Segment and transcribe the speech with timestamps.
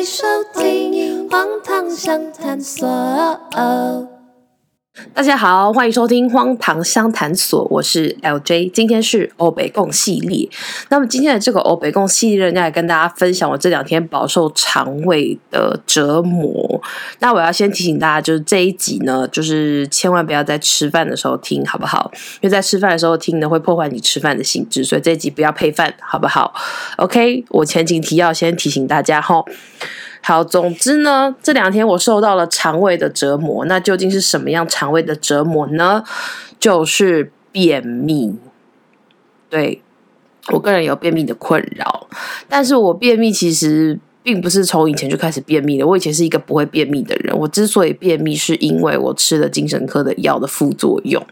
[0.00, 0.24] 在收
[0.54, 2.88] 听《荒唐相谈所》。
[5.14, 10.48] 大家好，欢迎收听《荒唐相谈所》，我是 LJ，今天是欧北共系列。
[10.90, 16.80] 那么今天的这个欧北共系列，要来跟大家分享我这两天饱受肠胃的折磨。
[17.18, 22.10] 那我要先提醒大家，就是这一集呢，就是千万不要在吃饭的时候听，好不好？
[22.40, 26.54] 因为在吃饭的时候听呢，会破坏你吃饭的兴致，所以这一集不要配饭，好不好
[26.98, 29.44] ？OK，我前情提要先提醒大家齁。
[30.22, 33.64] 好，总之呢，这两天我受到了肠胃的折磨。
[33.64, 36.04] 那究竟是什么样肠胃的折磨呢？
[36.58, 38.38] 就是便秘。
[39.48, 39.82] 对，
[40.52, 42.06] 我个人有便秘的困扰，
[42.48, 43.98] 但是我便秘其实。
[44.22, 45.86] 并不是从以前就开始便秘的。
[45.86, 47.36] 我以前是一个不会便秘的人。
[47.36, 51.24] 我之所以便秘，是因为我吃了精神科的药的副作用。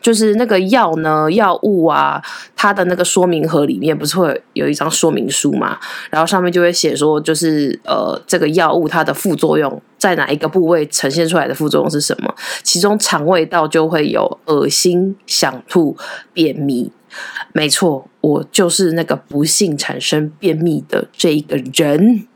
[0.00, 2.22] 就是那个药呢，药物啊，
[2.54, 5.78] 它的那个说明盒里面不是会有一张说明书嘛？
[6.10, 12.34] 然后上面就会写说，就是呃，这个药物它的副作用在哪一个部位呈现出来的副作用是什么？
[12.62, 15.96] 其中肠胃道就会有恶心、想吐、
[16.32, 16.92] 便秘。
[17.54, 22.26] 没错，我就是那个不幸产生便秘的这一个人。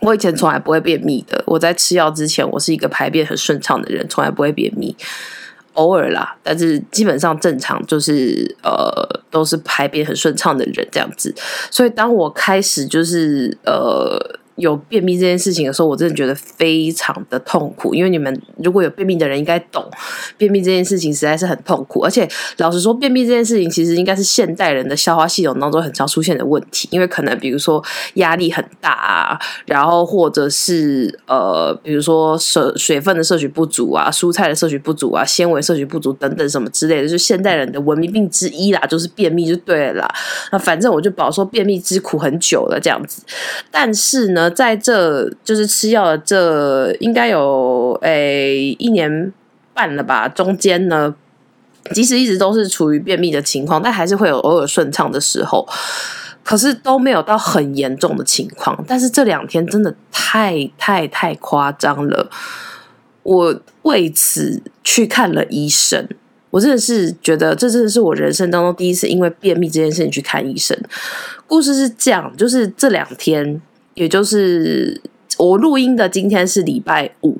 [0.00, 1.42] 我以前从来不会便秘的。
[1.46, 4.94] 我在吃药之前，我是一个排便很顺畅的人，从来不会便秘。
[5.72, 11.34] 偶尔啦，但是基本上正常，就是呃，都是排便很顺畅的人这样子。
[11.70, 14.38] 所以当我开始就是呃。
[14.56, 17.94] 有便秘这件事情的时候，我真的觉得非常的痛苦。
[17.94, 19.84] 因为你们如果有便秘的人应该懂，
[20.36, 22.00] 便秘这件事情实在是很痛苦。
[22.04, 26.88] 而且老实说，便秘这件事情其实应该是现代人的消化系统当中很常出现的问题。
[26.92, 27.82] 因为可能比如说
[28.14, 40.08] 压力很大啊，然后或者是呃，比如说摄水分的摄取不足啊，蔬菜的摄取不足啊，纤维摄取不足等等什么之类的，就是现代人的文明病之一啦，就是便秘就对了。
[40.52, 43.20] 那反正我就饱受便秘之苦很久了，这样子。
[43.72, 44.43] 但是呢。
[44.50, 49.32] 在这就是吃药的这应该有诶、一年
[49.72, 51.14] 半了吧，中间呢，
[51.92, 55.68] 即使一直都是处于便秘的情况，但还是会有偶尔顺畅的时候，
[56.42, 58.84] 可是都没有到很严重的情况。
[58.86, 62.30] 但是这两天真的太太太夸张了，
[63.22, 66.08] 我为此去看了医生。
[66.50, 70.78] 我真的是觉得这真的是我人生当中第一次因为便秘这件事情去看医生。
[71.48, 73.60] 故事是这样，就是这两天。
[73.94, 75.00] 也就是
[75.38, 77.36] 我录音的今天是礼拜五，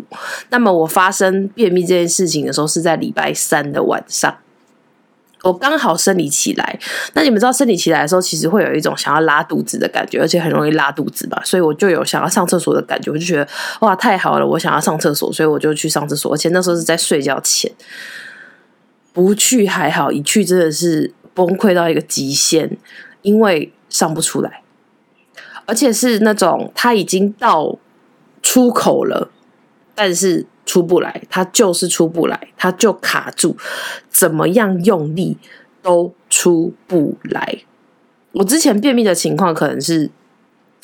[0.50, 4.36] 那么我发生便秘这件事情的时候是在礼拜三的晚上，
[5.42, 6.78] 我刚好生理期来。
[7.12, 11.40] 那你们知道生理期来的时候，其实会有一种想要拉肚子的感觉，而且很容易拉肚子吧？
[11.44, 13.46] 所以我就有想要上厕所的感觉，我就觉得
[13.80, 16.32] 哇，太好了，我想要上厕所，所以我就去上厕所。
[16.32, 17.70] 而且那时候是在睡觉前，
[19.12, 22.76] 不去还好，一去真的是崩溃到一个极限，
[23.22, 24.63] 因为上不出来。
[25.66, 27.76] 而且是那种他已经到
[28.42, 29.30] 出口了，
[29.94, 33.56] 但是出不来，他就是出不来，他就卡住，
[34.08, 35.36] 怎么样用力
[35.82, 37.60] 都出不来。
[38.32, 40.10] 我之前便秘的情况可能是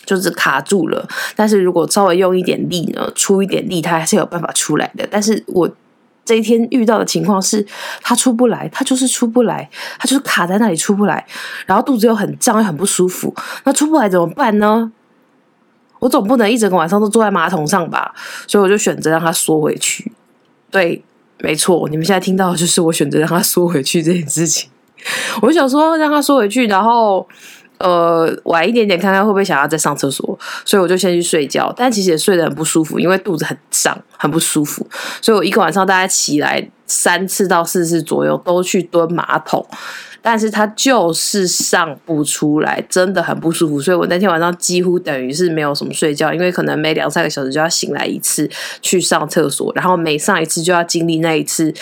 [0.05, 5.07] 就是卡住了，但是如果稍微用一点力呢，出一点力，他还是有办法出来的。
[5.11, 5.71] 但是我。
[6.25, 7.67] 这一天遇到的情况是，
[8.03, 11.27] 他出不来，他就是出不来，他就是卡在那里出不来，
[11.67, 14.93] 然后肚子又很胀又很不舒服，那出不来怎么办呢？
[15.99, 18.15] 我总不能一整个晚上都坐在马桶上吧，
[18.47, 20.13] 所以我就选择让他缩回去。
[20.71, 21.03] 对，
[21.39, 24.71] 没错，你们现在听到的就是我选择让他缩回去这件事情。
[25.43, 27.27] 我想说让他缩回去，然后。
[27.81, 31.73] 呃，晚一点点看看会不会想要再上厕所，所以我就先去睡觉。
[31.77, 34.87] 但其实也睡得很不舒服，因为肚子很胀，很不舒服。
[35.23, 39.67] 所以我一个晚上大概起来三次到四次左右，都去蹲马桶。
[40.23, 43.81] 但是他就是上不出来，真的很不舒服。
[43.81, 48.49] 所以我那天晚上几乎等于是没有什么睡觉，因为可能每两三个小时就要醒来一次
[48.83, 51.73] 去上厕所，然后每上一次就要经历那一次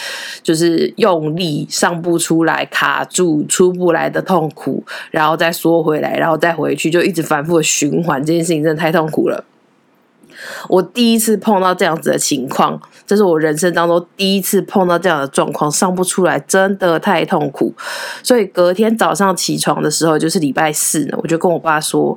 [0.42, 8.24] 就是用力上不出来、卡住出不来的痛苦，然后再缩回来，然后再回去，就一直反复的循环。
[8.24, 9.44] 这件事情真的太痛苦了。
[10.68, 17.74] 我第一次碰到这样子的情况，这是我人生当中第一次碰到这样的状况，上不出来，真的太痛苦。
[18.22, 22.16] 所以隔天早上起床的时候，就是礼拜四呢，我就跟我爸说：“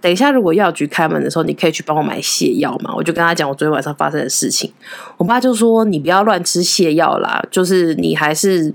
[0.00, 4.72] 等一下，如果药局开门的时候，你可以去帮我买泻药嘛。”我就跟他讲我昨天晚上发生的事情。
[5.16, 8.74] 我爸就说：“你不要乱吃泻药啦，就是你还是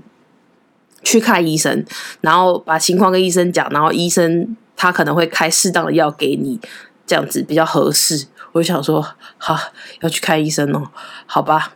[1.02, 1.84] 去看医生，
[2.20, 6.58] 然后把情况跟医生讲，然后医生他可能会开适当的药给你，
[7.06, 9.06] 这样子比较合适。”我就想说，
[9.36, 9.58] 好，
[10.00, 10.82] 要去看医生哦，
[11.26, 11.74] 好吧。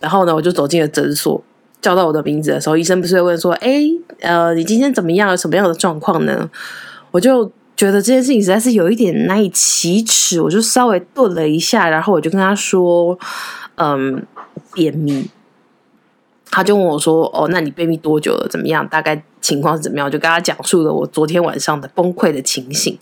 [0.00, 1.42] 然后呢，我就走进了诊所，
[1.80, 3.82] 叫到我的名字的时候，医生不是会问说：“哎，
[4.20, 5.30] 呃，你今天怎么样？
[5.30, 6.48] 有什么样的状况呢？”
[7.12, 13.18] 我就觉得这件事情实在是有一点难以启齿，我就稍微顿了一下，然后我就跟他说
[13.76, 14.26] ：“嗯，
[14.72, 15.30] 便秘。”
[16.54, 18.46] 他就问我说：“哦，那你便秘多久了？
[18.48, 18.86] 怎么样？
[18.86, 22.96] 大概情况是怎么样？”我就跟他讲述了我昨天晚上的崩溃的情形。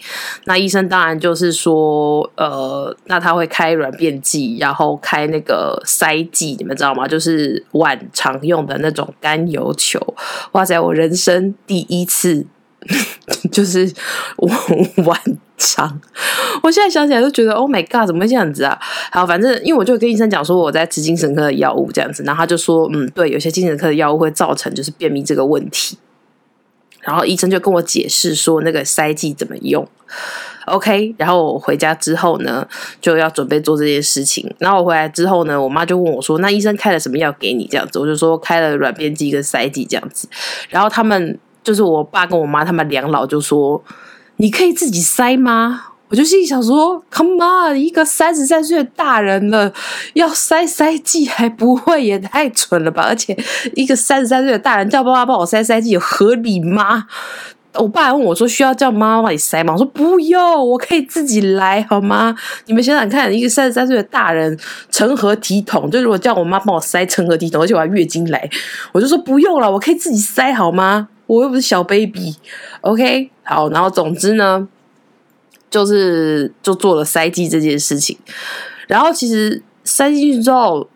[0.45, 7.07] 那医生当然就是说：“呃，那他会开软便剂，然后开那个塞剂，你们知道吗？
[7.07, 10.01] 就是碗常用的那种甘油球。”
[10.53, 12.47] 哇塞，我人生第一次。
[13.53, 13.89] 就是
[14.39, 14.51] 我
[15.05, 15.17] 晚
[16.63, 18.79] 我现在想起来都觉得 Oh my God，怎么会这样子啊？
[19.11, 25.99] 好，反正因为我就跟医生讲说我在吃精神科的药物这样子，然后他就说嗯，对，有些精神科的药物会造成就是便秘这个问题。
[27.01, 29.87] 然后医生就跟我解释说那个塞剂怎么用。
[30.67, 32.67] OK，然后我回家之后呢，
[33.01, 34.55] 就要准备做这件事情。
[34.59, 40.29] 然后我回来之后呢，我妈就问我说：“那医生开了什么药给你？”这样子，我就说开了软便剂跟塞剂这样子。
[40.69, 41.39] 然后他们。
[41.65, 43.81] 就是我爸跟我妈他们两老就说
[44.37, 49.73] ：“你可以自己塞吗？”我就心里想说：“Come on，一个三十三岁的大人了，
[50.13, 53.05] 要塞塞剂还不会，也太蠢了吧！
[53.09, 53.35] 而且
[53.75, 57.07] 一个三十三岁的大人叫爸爸帮我塞塞剂，有合理吗？”
[57.77, 62.37] 我爸还问我说：“需要叫妈妈帮你塞吗？”我说：“不用，我可以自己来，好吗？”
[62.69, 64.55] 你们想想看，一个三十三岁的大人
[64.91, 65.91] 成何体统？
[65.91, 67.63] 就如果叫我妈帮我塞，成何体统？
[67.63, 68.47] 而且我还月经来，
[68.93, 71.09] 我就说不用了，我可以自己塞，好吗？
[71.33, 74.69] 我又不是小 baby，OK，好，然后总之呢，
[75.71, 78.19] 就是就做了塞剂这件事情，
[78.87, 80.91] 然后其实塞进去之后，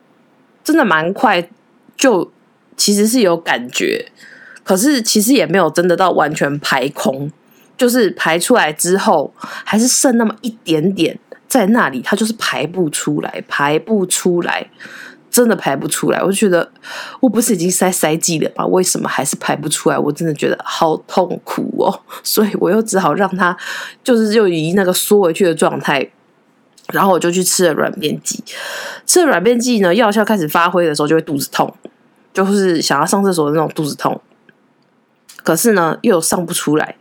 [0.62, 1.48] 真的蛮快，
[1.96, 2.30] 就
[2.76, 4.12] 其实是有感觉，
[4.62, 7.32] 可是其实也没有真的到完全排空，
[7.78, 11.18] 就是排出来之后还是剩那么一点点
[11.48, 14.68] 在那里，它就是排不出来，排不出来。
[15.36, 16.66] 真的排不出来，我就觉得
[17.20, 18.64] 我不是已经塞塞剂了吗？
[18.64, 19.98] 为什么还是排不出来？
[19.98, 23.54] 我真的觉得好痛苦哦， 所以我又只好让它
[24.02, 26.10] 就是就以那个缩回去的状态，
[26.90, 28.42] 然后我就去吃了软便剂。
[29.04, 31.70] 吃了软便剂呢，药效开始发挥的时候，就会肚子痛，
[32.32, 34.18] 就是想要上厕所的那种肚子痛，
[35.44, 36.96] 可是呢，又上不出来。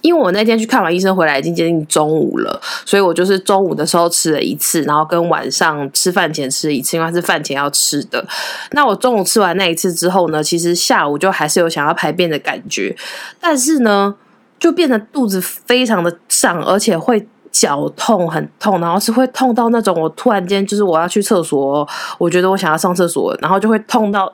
[0.00, 8.24] 因为我那天去看完医生回来已经接近中午了，所以我就是中午的时候吃了一次，然后跟晚上吃饭前吃一次，因为是饭前要吃的。
[8.72, 12.96] 那我中午吃完那一次之后呢，其实下午就还是有想要排便的感觉，
[13.40, 14.14] 但是呢，
[14.58, 21.88] 就变得肚子非常的胀，而且会绞痛，很痛，然后是会痛到那种我突然间就是我要去厕所，
[22.18, 24.32] 我觉得我想要上厕所，然后就会痛到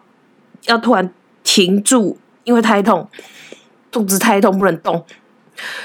[0.66, 1.08] 要突然
[1.44, 3.08] 停住，因为太痛，
[3.90, 5.04] 肚子太痛不能动。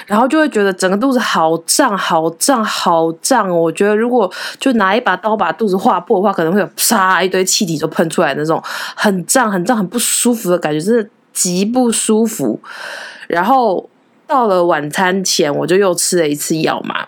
[0.06, 3.50] 然后就会觉得整个肚子好胀，好胀，好胀。
[3.50, 8.62] 我觉得如果就拿一把刀把肚子划破的话，可能会有啪一堆气体就喷出来那种
[8.96, 12.60] 很胀、很胀、很不舒服的感觉，真的极不舒服。
[13.28, 13.90] 然后
[14.26, 17.08] 到了晚餐前，我就又吃了一次药嘛。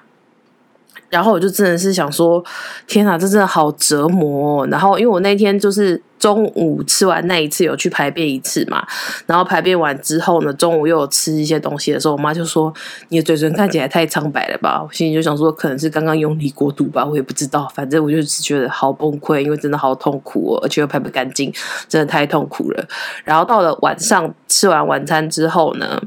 [1.09, 2.43] 然后我就真的是想说，
[2.85, 4.67] 天哪，这真的好折磨。
[4.67, 8.85] 然后因为我那天就是中午吃完那一次有去排便一次嘛，
[9.25, 12.71] 然后排便完之后呢，中午又有吃一些东西的时候，我妈就说
[13.09, 17.67] ：“你的嘴唇看起来太苍白了吧？”我心里就想说，可能是刚刚用力过度吧，我也不知道。
[17.73, 21.51] 反正我就是觉得好崩溃，因为真的好痛苦哦，而且又排不干净，
[21.87, 22.85] 真的太痛苦了。
[23.23, 26.01] 然后到了晚上吃完晚餐之后呢，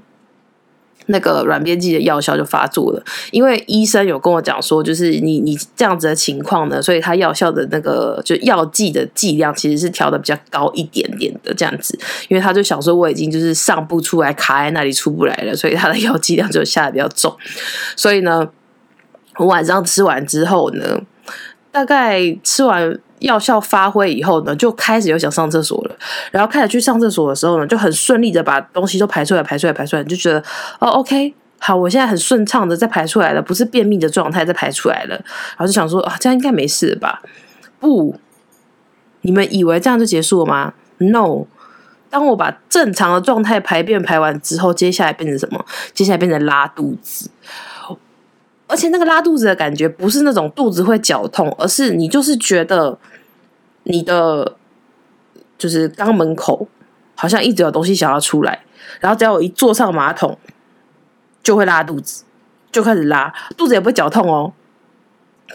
[1.06, 17.36] 那个软便剂的药效就发作了，因为医生有跟我讲说，就是你你这样子的情况呢，所以他药效的那个就药剂的剂量其实是调的比较高一点点的这样子，因为他就想说我已经就是上不出来，卡在那里出不来了，所以他的药剂量就下的比较重，
[17.96, 18.48] 所以呢，
[19.38, 21.00] 我晚上吃完之后呢，
[21.70, 22.98] 大概吃完。
[23.22, 25.96] 药效发挥以后呢，就开始有想上厕所了。
[26.30, 30.38] 然后开始去上厕所的时候呢，就很顺利的把东西都排出来，排出来，排出来，就觉得
[30.78, 35.14] 哦，OK，好，我现在很顺畅的在排出来了，不是便秘的状态在排出来了。
[35.14, 37.22] 然后就想说啊，这样应该没事吧？
[37.80, 38.14] 不，
[39.22, 41.46] 你们以为这样就结束了吗？No，
[42.10, 45.64] 当我把正常的状态排便排完之后，接下来变成什么？
[45.94, 47.30] 接下来变成拉肚子。
[48.68, 52.98] 而且那个拉肚子的感觉不是那种肚子会绞痛，而是你就是觉得
[53.84, 54.56] 你的
[55.58, 56.68] 就是肛门口
[57.14, 58.64] 好像一直有东西想要出来，
[59.00, 60.38] 然后只要我一坐上马桶
[61.42, 62.24] 就会拉肚子，
[62.70, 64.52] 就开始拉，肚子也不会绞痛哦，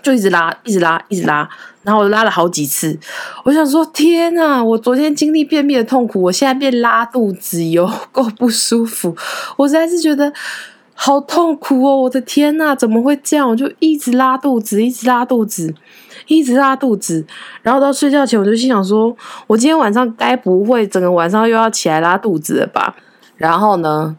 [0.04, 1.50] 就一直拉，一直拉，一直拉，
[1.84, 3.00] 然后我拉了好几次，
[3.44, 9.16] 我想说天哪，我昨天经历便秘的痛苦，我现在变拉肚子哟，够不舒服，
[9.58, 10.34] 我实在是觉得。
[11.00, 11.96] 好痛苦哦！
[11.96, 13.48] 我的天呐，怎么会这样？
[13.48, 15.72] 我就一直拉肚子，一直拉肚子，
[16.26, 17.24] 一直拉肚子。
[17.62, 22.96] 然后到睡觉前，我就心想说：我今天晚上该不会整个晚上又要起来拉肚子了吧？
[23.36, 24.18] 然后呢，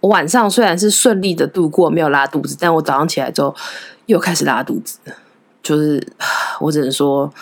[0.00, 3.56] 我晚上虽然是顺利的度过，没有拉肚子，但我早上起来之后
[4.04, 4.98] 又开始拉肚子，
[5.62, 6.06] 就是
[6.60, 7.32] 我只能说。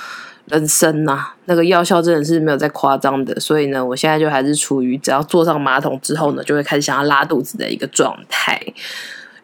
[0.50, 8.60] 人生呐、啊，那个药效真的是没有再夸张的，所以呢，我现在就还是处于只要坐上马桶之后呢，就会开始想要拉肚子的一个状态。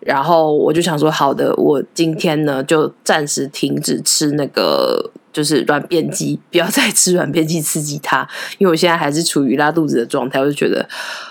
[0.01, 10.87] 然后我就想说，好的，我今天呢就暂时停止吃那个就是软便剂，不要再吃软便剂刺激它，因为我现在还是处于拉肚子的状态，我就觉得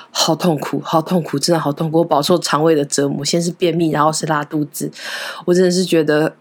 [0.09, 4.91] 好痛苦，好痛苦，真的好痛苦，我饱受肠胃的折磨，先是便秘，然后是拉肚子，
[5.45, 6.33] 我真的是觉得，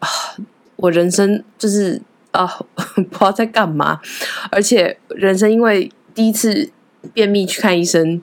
[0.76, 2.00] 我人生就是。
[2.32, 4.00] 啊， 不知道在干嘛，
[4.50, 6.70] 而且人生因为第一次
[7.14, 8.20] 便秘去看医生，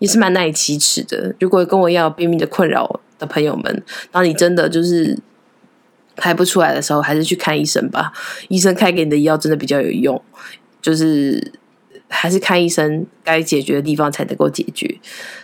[0.00, 1.34] 也是蛮难以启齿的。
[1.38, 5.18] 如果跟我一样便秘的困扰的朋友们，当你真的就是
[6.16, 8.12] 排不出来的时候，还是去看医生吧。
[8.48, 10.20] 医生开给你的药真的比较有用，
[10.82, 11.52] 就是。
[12.10, 14.92] 还是看医生，该解决的地方才能够解决。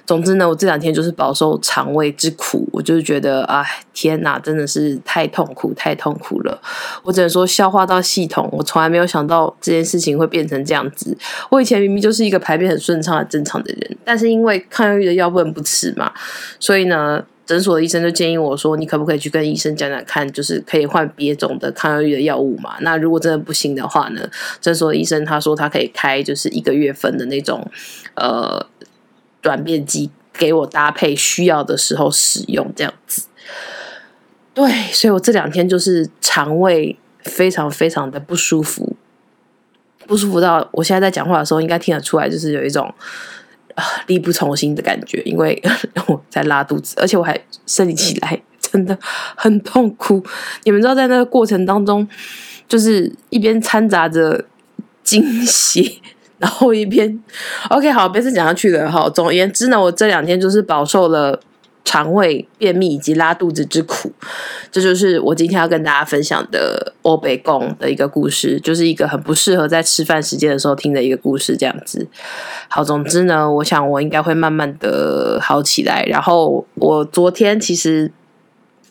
[0.04, 6.60] 总之呢，我这两天就是饱受肠胃之苦，我就是觉得，哎，天哪，真的是太痛苦，太痛苦了。
[7.04, 11.16] 我只能说，消化道系统，我从来没有想到这件事情会变成这样子。
[11.50, 16.12] 我以前明明就是一个排便很顺畅、很正常的人，但是因为抗抑郁的药不能不吃嘛，
[16.58, 17.24] 所以呢。
[17.46, 22.76] 诊所的医生就建议我说：“你可不可以去跟医生讲讲看，就是可以换别种的抗忧郁的药物嘛？
[22.80, 24.28] 那如果真的不行的话呢？
[24.60, 27.70] 诊所的医生他说他可以开就是一个月份的那种
[28.14, 28.66] 呃
[29.42, 33.28] 软便剂给我搭配需要的时候使用这样子。
[34.52, 38.96] 对，所以我这两天就是肠胃非常非常的不舒服，
[40.04, 42.92] 不舒服到我现在在讲话的时候应该听得出来，就是有一种。”
[43.76, 45.62] 啊， 力不从心的感觉，因为
[46.08, 48.98] 我在拉肚子，而且我还生理起来，真的
[49.36, 50.20] 很痛苦。
[50.64, 52.06] 你们知道，在那个过程当中，
[52.68, 54.44] 就是一边掺杂着
[55.04, 56.02] 惊喜，
[56.38, 57.22] 然后一边
[57.70, 58.90] OK，好，别再讲下去了。
[58.90, 61.40] 哈，总而言之呢，我这两天就是饱受了。
[61.88, 64.10] 肠胃便秘以及拉肚子之苦，
[64.76, 72.06] 这就是我今天要跟大家分享的欧北共的一个故事，就是一个很不适合在吃饭时间的时候听的一个故事，这样子。
[72.68, 76.04] 好，总之呢，我想我应该会慢慢的好起来。
[76.04, 78.12] 然后我昨天其实。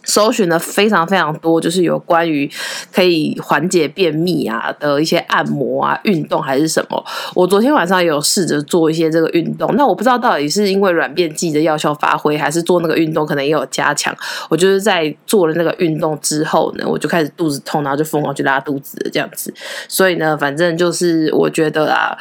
[0.06, 2.50] 搜寻了非常非常多，就是有关于
[2.92, 7.04] 可以缓解便秘啊的一些按摩啊、运动还是什么。
[7.34, 14.16] 我昨天晚上也有试着做一些这个运动，那我不知道到底是因为软便剂的药效发挥，还是做那个运动可能也有加强。
[14.50, 19.54] 我就是在做了那个运动之后呢，我就开始肚子痛，然后就疯狂去拉肚子这样子。
[19.88, 22.18] 所以呢，反正就是我觉得啊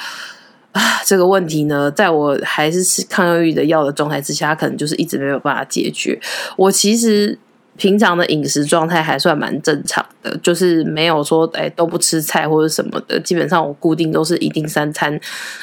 [0.72, 6.18] 啊 这个问题呢，在我还是吃抗忧郁的药的状态之下，可能就是一直没有办法解决。
[6.56, 7.38] 我其实。
[7.76, 15.18] 平常的饮食状态还算蛮正常的，就是没有说哎都不吃菜或者什么的，基本上我固定都是一定三餐，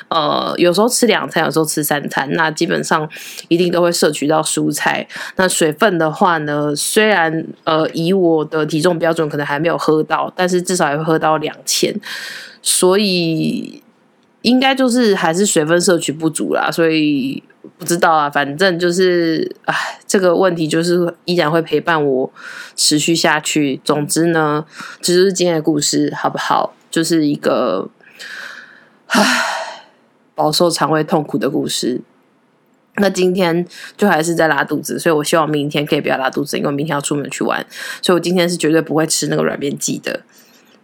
[0.10, 3.10] 呃，有时候吃两餐，有时候吃三餐，那基本上
[3.48, 5.08] 一定都会摄取到蔬菜。
[5.38, 11.96] 那水分的话呢，虽然呃以我的体重标准可能还没有喝到，但是至少也会喝到两千，
[12.62, 13.82] 所以
[14.42, 17.42] 应该就是还是水分摄取不足啦，所以。
[17.78, 22.32] 不知道啊，反正就是，哎，这个问题就是依然会陪伴我
[22.76, 23.80] 持续下去。
[23.84, 24.66] 总之呢，
[25.00, 26.74] 这就是今天的故事，好不好？
[26.90, 27.90] 就是一个，
[29.08, 29.22] 唉，
[30.36, 32.02] 饱受肠胃痛苦的故事。
[32.98, 33.66] 那今天
[33.96, 37.66] 就还是在拉肚子，所以我希望明天可以不要拉肚子，因为明天要出门去玩，
[38.02, 40.22] 所以我今天是绝对不会吃那个软便剂的，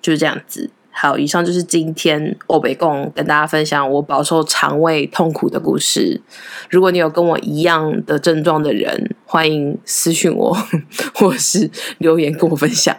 [0.01, 0.69] 就是这样子。
[0.99, 6.19] 好，以上就是今天欧北共跟大家分享我饱受肠胃痛苦的故事。
[6.71, 10.57] 如果你有跟我一样的症状的人，欢迎私讯我，
[11.13, 12.97] 或是留言跟我分享。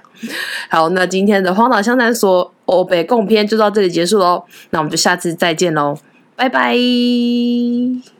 [0.70, 4.44] 好，那今天的荒岛相谈所欧北共篇就到这里结束喽。
[4.70, 5.98] 那我们就下次再见喽，
[6.36, 8.17] 拜拜。